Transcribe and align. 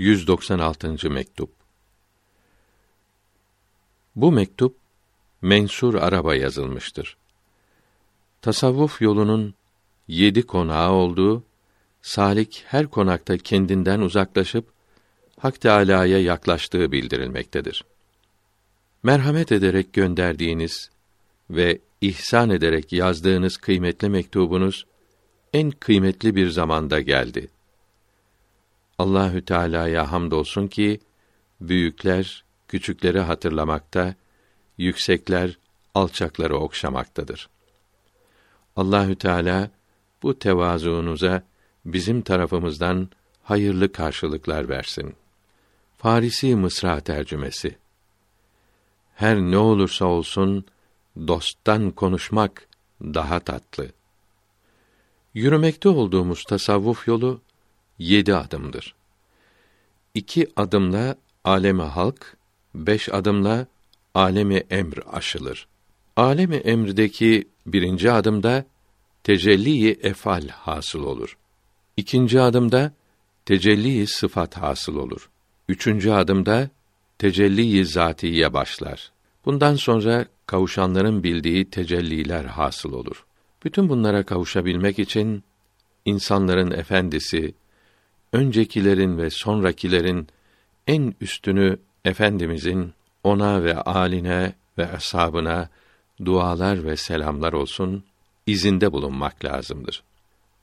196. 0.00 1.10
mektup. 1.10 1.50
Bu 4.16 4.32
mektup 4.32 4.76
Mensur 5.42 5.94
Araba 5.94 6.34
yazılmıştır. 6.34 7.16
Tasavvuf 8.42 9.02
yolunun 9.02 9.54
yedi 10.08 10.42
konağı 10.42 10.92
olduğu, 10.92 11.44
salik 12.02 12.64
her 12.66 12.86
konakta 12.86 13.38
kendinden 13.38 14.00
uzaklaşıp 14.00 14.72
Hak 15.38 15.60
Teâlâ'ya 15.60 16.18
yaklaştığı 16.18 16.92
bildirilmektedir. 16.92 17.84
Merhamet 19.02 19.52
ederek 19.52 19.92
gönderdiğiniz 19.92 20.90
ve 21.50 21.78
ihsan 22.00 22.50
ederek 22.50 22.92
yazdığınız 22.92 23.56
kıymetli 23.56 24.08
mektubunuz 24.08 24.86
en 25.52 25.70
kıymetli 25.70 26.36
bir 26.36 26.50
zamanda 26.50 27.00
geldi. 27.00 27.48
Allahü 29.00 29.44
Teala'ya 29.44 30.12
hamdolsun 30.12 30.68
ki 30.68 31.00
büyükler 31.60 32.44
küçükleri 32.68 33.20
hatırlamakta, 33.20 34.14
yüksekler 34.78 35.58
alçakları 35.94 36.56
okşamaktadır. 36.56 37.48
Allahü 38.76 39.16
Teala 39.16 39.70
bu 40.22 40.38
tevazuunuza 40.38 41.42
bizim 41.84 42.22
tarafımızdan 42.22 43.08
hayırlı 43.42 43.92
karşılıklar 43.92 44.68
versin. 44.68 45.14
Farisi 45.98 46.56
Mısra 46.56 47.00
tercümesi 47.00 47.78
Her 49.14 49.36
ne 49.36 49.58
olursa 49.58 50.04
olsun 50.04 50.64
dosttan 51.16 51.90
konuşmak 51.90 52.68
daha 53.02 53.40
tatlı. 53.40 53.88
Yürümekte 55.34 55.88
olduğumuz 55.88 56.44
tasavvuf 56.44 57.08
yolu 57.08 57.40
yedi 58.00 58.34
adımdır. 58.34 58.94
İki 60.14 60.48
adımla 60.56 61.16
alemi 61.44 61.82
halk, 61.82 62.36
beş 62.74 63.08
adımla 63.08 63.66
alemi 64.14 64.62
emr 64.70 64.98
aşılır. 65.12 65.66
Alemi 66.16 66.56
emrdeki 66.56 67.48
birinci 67.66 68.12
adımda 68.12 68.64
tecelli 69.24 69.90
efal 69.90 70.48
hasıl 70.48 71.02
olur. 71.02 71.36
İkinci 71.96 72.40
adımda 72.40 72.92
tecelli 73.46 74.06
sıfat 74.06 74.56
hasıl 74.56 74.96
olur. 74.96 75.30
Üçüncü 75.68 76.10
adımda 76.10 76.70
tecelli 77.18 77.84
zatiye 77.86 78.52
başlar. 78.52 79.12
Bundan 79.44 79.76
sonra 79.76 80.26
kavuşanların 80.46 81.22
bildiği 81.22 81.70
tecelliler 81.70 82.44
hasıl 82.44 82.92
olur. 82.92 83.24
Bütün 83.64 83.88
bunlara 83.88 84.22
kavuşabilmek 84.22 84.98
için 84.98 85.44
insanların 86.04 86.70
efendisi, 86.70 87.54
öncekilerin 88.32 89.18
ve 89.18 89.30
sonrakilerin 89.30 90.28
en 90.86 91.14
üstünü 91.20 91.78
efendimizin 92.04 92.92
ona 93.24 93.64
ve 93.64 93.76
aline 93.76 94.52
ve 94.78 94.92
ashabına 94.92 95.68
dualar 96.24 96.84
ve 96.84 96.96
selamlar 96.96 97.52
olsun 97.52 98.04
izinde 98.46 98.92
bulunmak 98.92 99.44
lazımdır. 99.44 100.02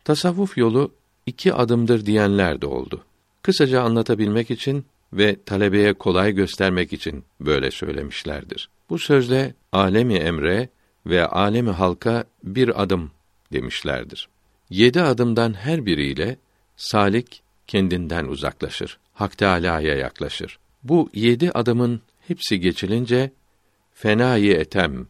Tasavvuf 0.04 0.58
yolu 0.58 0.92
iki 1.26 1.54
adımdır 1.54 2.06
diyenler 2.06 2.62
de 2.62 2.66
oldu. 2.66 3.04
Kısaca 3.42 3.82
anlatabilmek 3.82 4.52
için 4.52 4.86
ve 5.14 5.44
talebeye 5.46 5.94
kolay 5.94 6.32
göstermek 6.32 6.94
için 6.94 7.24
böyle 7.40 7.72
söylemişlerdir. 7.72 8.70
Bu 8.90 9.00
sözle 9.00 9.54
alemi 9.72 10.16
emre 10.16 10.70
ve 11.06 11.28
alemi 11.28 11.72
halka 11.72 12.24
bir 12.44 12.82
adım 12.82 13.12
demişlerdir. 13.54 14.30
Yedi 14.70 15.02
adımdan 15.02 15.54
her 15.54 15.86
biriyle 15.86 16.38
salik 16.78 17.42
kendinden 17.68 18.26
uzaklaşır. 18.26 19.00
Hak 19.14 19.38
Teâlâ'ya 19.38 19.96
yaklaşır. 19.96 20.60
Bu 20.84 21.10
yedi 21.14 21.52
adımın 21.52 22.02
hepsi 22.28 22.60
geçilince 22.60 23.32
fenayı 23.94 24.54
etem 24.54 25.08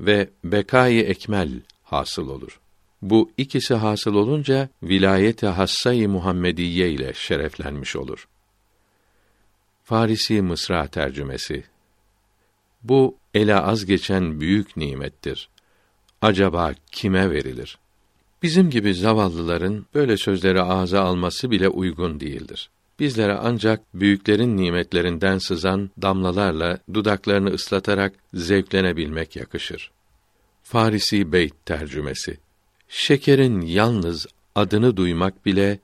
ve 0.00 0.30
bekayı 0.44 1.02
ekmel 1.02 1.60
hasıl 1.82 2.28
olur. 2.28 2.60
Bu 3.02 3.30
ikisi 3.36 3.74
hasıl 3.74 4.14
olunca 4.14 4.68
vilayete 4.82 5.46
hassayı 5.46 6.08
Muhammediye 6.08 6.90
ile 6.90 7.12
şereflenmiş 7.14 7.96
olur. 7.96 8.28
Farisi 9.84 10.42
Mısra 10.42 10.86
tercümesi 10.86 11.64
Bu 12.82 13.16
ele 13.34 13.56
az 13.56 13.86
geçen 13.86 14.40
büyük 14.40 14.76
nimettir. 14.76 15.48
Acaba 16.22 16.72
kime 16.92 17.30
verilir? 17.30 17.78
Bizim 18.44 18.70
gibi 18.70 18.94
zavallıların 18.94 19.86
böyle 19.94 20.16
sözleri 20.16 20.62
ağza 20.62 21.00
alması 21.00 21.50
bile 21.50 21.68
uygun 21.68 22.20
değildir. 22.20 22.70
Bizlere 22.98 23.32
ancak 23.32 23.80
büyüklerin 23.94 24.56
nimetlerinden 24.56 25.38
sızan 25.38 25.90
damlalarla 26.02 26.78
dudaklarını 26.94 27.50
ıslatarak 27.50 28.14
zevklenebilmek 28.34 29.36
yakışır. 29.36 29.90
Farisi 30.62 31.32
Beyt 31.32 31.66
tercümesi 31.66 32.38
Şekerin 32.88 33.60
yalnız 33.60 34.26
adını 34.54 34.96
duymak 34.96 35.46
bile 35.46 35.78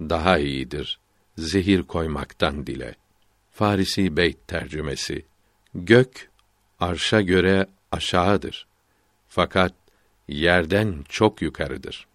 daha 0.00 0.38
iyidir 0.38 0.98
zehir 1.38 1.82
koymaktan 1.82 2.66
dile. 2.66 2.94
Farisi 3.52 4.16
Beyt 4.16 4.48
tercümesi 4.48 5.24
Gök 5.74 6.30
arşa 6.80 7.20
göre 7.20 7.66
aşağıdır. 7.92 8.66
Fakat 9.28 9.85
yerden 10.28 11.04
çok 11.08 11.42
yukarıdır. 11.42 12.06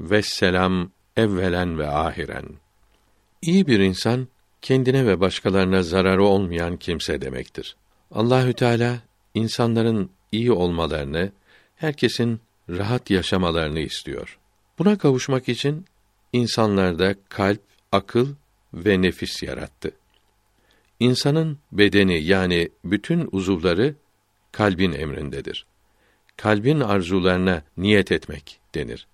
Ve 0.00 0.22
selam 0.22 0.90
evvelen 1.16 1.78
ve 1.78 1.88
ahiren. 1.88 2.44
İyi 3.42 3.66
bir 3.66 3.80
insan 3.80 4.28
kendine 4.62 5.06
ve 5.06 5.20
başkalarına 5.20 5.82
zararı 5.82 6.24
olmayan 6.24 6.76
kimse 6.76 7.20
demektir. 7.20 7.76
Allahü 8.10 8.52
Teala 8.52 8.98
insanların 9.34 10.10
iyi 10.32 10.52
olmalarını, 10.52 11.32
herkesin 11.76 12.40
rahat 12.68 13.10
yaşamalarını 13.10 13.80
istiyor. 13.80 14.38
Buna 14.78 14.98
kavuşmak 14.98 15.48
için 15.48 15.84
insanlarda 16.32 17.14
kalp, 17.28 17.60
akıl 17.92 18.34
ve 18.74 19.02
nefis 19.02 19.42
yarattı. 19.42 19.90
İnsanın 21.00 21.58
bedeni 21.72 22.22
yani 22.22 22.68
bütün 22.84 23.28
uzuvları 23.32 23.94
kalbin 24.52 24.92
emrindedir. 24.92 25.66
Kalbin 26.38 26.80
arzularına 26.80 27.62
niyet 27.76 28.12
etmek 28.12 28.58
denir. 28.74 29.06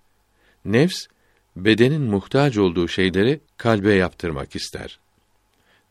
Nefs 0.65 1.07
bedenin 1.55 2.01
muhtaç 2.01 2.57
olduğu 2.57 2.87
şeyleri 2.87 3.39
kalbe 3.57 3.93
yaptırmak 3.93 4.55
ister. 4.55 4.99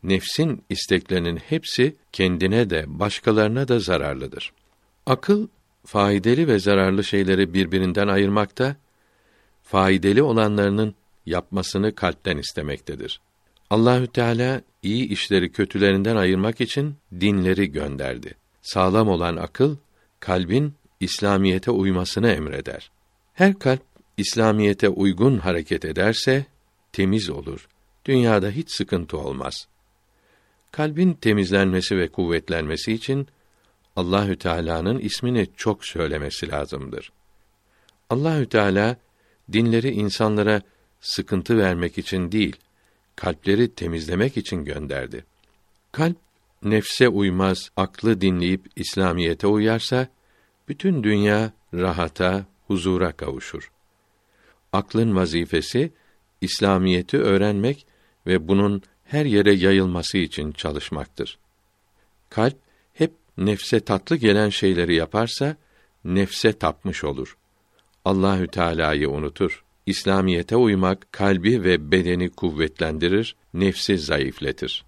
Nefsin 0.02 0.64
isteklerinin 0.68 1.36
hepsi 1.36 1.96
kendine 2.12 2.70
de 2.70 2.84
başkalarına 2.86 3.68
da 3.68 3.80
zararlıdır. 3.80 4.52
Akıl 5.06 5.48
faydalı 5.86 6.46
ve 6.46 6.58
zararlı 6.58 7.04
şeyleri 7.04 7.54
birbirinden 7.54 8.08
ayırmakta, 8.08 8.76
faydalı 9.62 10.24
olanlarının 10.24 10.94
yapmasını 11.26 11.94
kalpten 11.94 12.38
istemektedir. 12.38 13.20
Allahü 13.70 14.06
Teala 14.06 14.62
iyi 14.82 15.08
işleri 15.08 15.52
kötülerinden 15.52 16.16
ayırmak 16.16 16.60
için 16.60 16.94
dinleri 17.20 17.72
gönderdi. 17.72 18.34
Sağlam 18.62 19.08
olan 19.08 19.36
akıl 19.36 19.76
kalbin 20.20 20.74
İslamiyete 21.04 21.70
uymasını 21.70 22.30
emreder. 22.30 22.90
Her 23.34 23.58
kalp 23.58 23.82
İslamiyete 24.16 24.88
uygun 24.88 25.38
hareket 25.38 25.84
ederse 25.84 26.46
temiz 26.92 27.30
olur. 27.30 27.68
Dünyada 28.04 28.50
hiç 28.50 28.70
sıkıntı 28.70 29.18
olmaz. 29.18 29.68
Kalbin 30.70 31.12
temizlenmesi 31.12 31.96
ve 31.98 32.08
kuvvetlenmesi 32.08 32.92
için 32.92 33.28
Allahü 33.96 34.38
Teala'nın 34.38 34.98
ismini 34.98 35.48
çok 35.56 35.84
söylemesi 35.84 36.48
lazımdır. 36.48 37.12
Allahü 38.10 38.48
Teala 38.48 38.96
dinleri 39.52 39.90
insanlara 39.90 40.62
sıkıntı 41.00 41.58
vermek 41.58 41.98
için 41.98 42.32
değil, 42.32 42.56
kalpleri 43.16 43.74
temizlemek 43.74 44.36
için 44.36 44.64
gönderdi. 44.64 45.24
Kalp 45.92 46.16
nefse 46.62 47.08
uymaz, 47.08 47.70
aklı 47.76 48.20
dinleyip 48.20 48.66
İslamiyete 48.76 49.46
uyarsa 49.46 50.08
bütün 50.68 51.02
dünya 51.02 51.52
rahata, 51.74 52.46
huzura 52.66 53.12
kavuşur. 53.12 53.70
Aklın 54.72 55.16
vazifesi 55.16 55.92
İslamiyeti 56.40 57.18
öğrenmek 57.18 57.86
ve 58.26 58.48
bunun 58.48 58.82
her 59.04 59.24
yere 59.24 59.52
yayılması 59.52 60.18
için 60.18 60.52
çalışmaktır. 60.52 61.38
Kalp 62.30 62.56
hep 62.92 63.12
nefse 63.38 63.80
tatlı 63.80 64.16
gelen 64.16 64.48
şeyleri 64.48 64.94
yaparsa 64.94 65.56
nefse 66.04 66.52
tapmış 66.52 67.04
olur. 67.04 67.36
Allahü 68.04 68.48
Teala'yı 68.48 69.10
unutur. 69.10 69.64
İslamiyete 69.86 70.56
uymak 70.56 71.12
kalbi 71.12 71.64
ve 71.64 71.90
bedeni 71.90 72.30
kuvvetlendirir, 72.30 73.36
nefsi 73.54 73.98
zayıfletir. 73.98 74.84